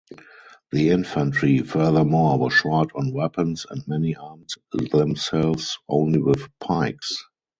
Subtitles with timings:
[0.71, 7.23] The infantry, furthermore, was short on weapons and many armed themselves only with pikes.